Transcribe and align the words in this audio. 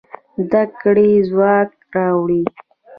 زده 0.49 0.63
کړه 0.81 1.05
ځواک 1.29 1.69
راوړي. 1.95 2.43